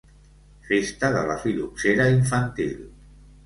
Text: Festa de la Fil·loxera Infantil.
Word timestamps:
Festa 0.69 1.11
de 1.17 1.21
la 1.29 1.37
Fil·loxera 1.45 2.11
Infantil. 2.17 2.77